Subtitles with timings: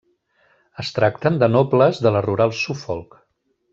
[0.83, 3.19] Es tracten de nobles de la rural Suffolk.